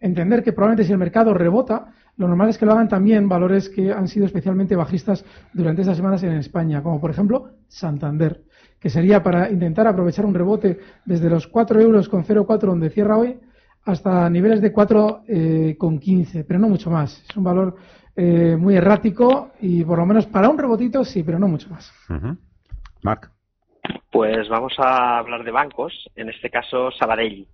[0.00, 3.68] entender que probablemente si el mercado rebota, lo normal es que lo hagan también valores
[3.68, 8.42] que han sido especialmente bajistas durante estas semanas en España, como por ejemplo Santander,
[8.80, 13.18] que sería para intentar aprovechar un rebote desde los 4 euros con 0,4 donde cierra
[13.18, 13.38] hoy
[13.84, 17.22] hasta niveles de 4 eh, con 15, pero no mucho más.
[17.28, 17.76] Es un valor
[18.16, 21.92] eh, muy errático y por lo menos para un rebotito sí, pero no mucho más.
[23.02, 23.30] Marc.
[24.10, 27.46] Pues vamos a hablar de bancos, en este caso Sabadell.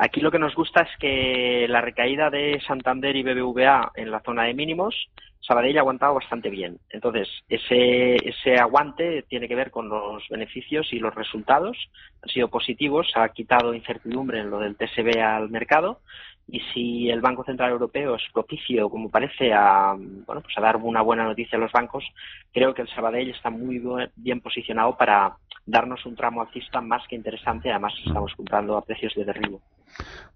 [0.00, 4.20] Aquí lo que nos gusta es que la recaída de Santander y BBVA en la
[4.20, 4.94] zona de mínimos,
[5.40, 6.78] Sabadell ha aguantado bastante bien.
[6.90, 11.76] Entonces, ese, aguante tiene que ver con los beneficios y los resultados.
[12.22, 15.98] Han sido positivos, ha quitado incertidumbre en lo del TSB al mercado
[16.46, 20.76] y si el Banco Central Europeo es propicio, como parece, a, bueno, pues a dar
[20.76, 22.04] una buena noticia a los bancos,
[22.52, 23.82] creo que el Sabadell está muy
[24.14, 25.36] bien posicionado para
[25.66, 27.68] darnos un tramo alcista más que interesante.
[27.68, 29.60] Además, estamos comprando a precios de derribo.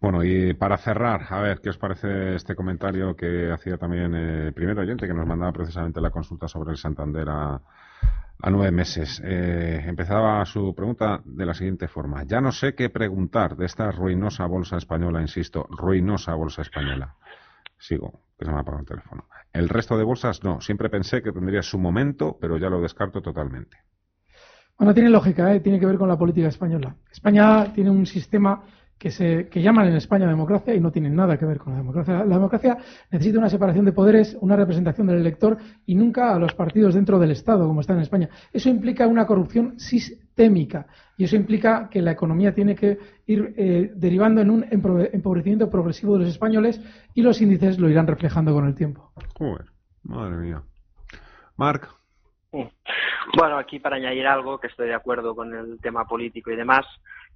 [0.00, 4.48] Bueno, y para cerrar, a ver, ¿qué os parece este comentario que hacía también el
[4.48, 7.60] eh, primer oyente que nos mandaba precisamente la consulta sobre el Santander a,
[8.42, 9.22] a nueve meses.
[9.24, 12.24] Eh, empezaba su pregunta de la siguiente forma.
[12.24, 17.14] Ya no sé qué preguntar de esta ruinosa bolsa española, insisto, ruinosa bolsa española.
[17.78, 19.26] Sigo, que se me ha apagado el teléfono.
[19.52, 20.60] El resto de bolsas no.
[20.60, 23.76] Siempre pensé que tendría su momento, pero ya lo descarto totalmente.
[24.76, 25.60] Bueno, tiene lógica, ¿eh?
[25.60, 26.96] tiene que ver con la política española.
[27.12, 28.64] España tiene un sistema
[28.98, 31.80] que, se, que llaman en España democracia y no tienen nada que ver con la
[31.80, 32.24] democracia.
[32.24, 32.76] La democracia
[33.10, 37.18] necesita una separación de poderes, una representación del elector y nunca a los partidos dentro
[37.18, 38.28] del Estado, como está en España.
[38.52, 40.86] Eso implica una corrupción sistémica
[41.16, 46.14] y eso implica que la economía tiene que ir eh, derivando en un empobrecimiento progresivo
[46.14, 46.80] de los españoles
[47.14, 49.12] y los índices lo irán reflejando con el tiempo.
[49.36, 49.66] Joder,
[50.04, 50.62] madre mía.
[51.56, 51.88] Marc.
[53.36, 56.84] Bueno, aquí para añadir algo, que estoy de acuerdo con el tema político y demás,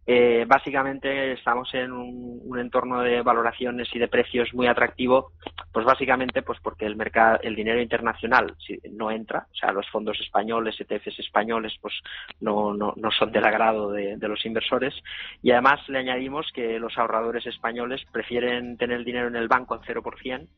[0.07, 5.33] eh, básicamente estamos en un, entorno de valoraciones y de precios muy atractivo,
[5.73, 8.57] pues básicamente pues porque el mercado, el dinero internacional
[8.93, 11.95] no entra, o sea, los fondos españoles, ETFs españoles, pues
[12.41, 14.95] no, no, no son del agrado de, de, los inversores.
[15.43, 19.75] Y además le añadimos que los ahorradores españoles prefieren tener el dinero en el banco
[19.75, 20.49] al 0%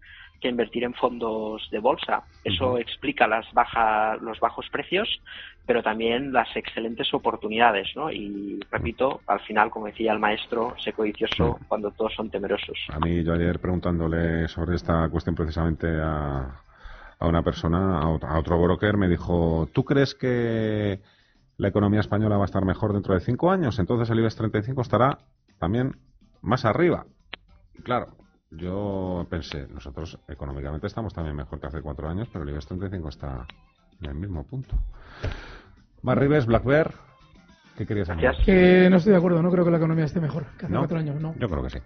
[0.40, 2.22] que invertir en fondos de bolsa.
[2.44, 5.08] Eso explica las baja, los bajos precios,
[5.66, 8.10] pero también las excelentes oportunidades, ¿no?
[8.10, 12.78] Y repito, al final, como decía el maestro, se codicioso cuando todos son temerosos.
[12.88, 16.62] A mí, yo ayer preguntándole sobre esta cuestión precisamente a,
[17.18, 21.00] a una persona, a otro broker, me dijo, ¿tú crees que
[21.56, 23.78] la economía española va a estar mejor dentro de cinco años?
[23.78, 25.18] Entonces el IBEX 35 estará
[25.58, 25.96] también
[26.40, 27.06] más arriba.
[27.82, 28.06] claro,
[28.50, 33.08] yo pensé, nosotros económicamente estamos también mejor que hace cuatro años, pero el IBEX 35
[33.08, 33.46] está
[34.00, 34.76] en el mismo punto.
[36.02, 36.94] Marribes, Black Bear,
[37.76, 38.44] ¿qué querías añadir?
[38.44, 40.98] Que no estoy de acuerdo, no creo que la economía esté mejor que hace cuatro
[40.98, 41.34] años, no.
[41.38, 41.78] Yo creo que sí.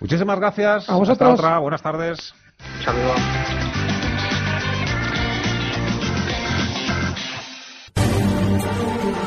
[0.00, 0.88] Muchísimas gracias.
[0.88, 1.28] A vosotros.
[1.28, 2.34] Hasta otra, buenas tardes.
[2.84, 3.79] Saludos.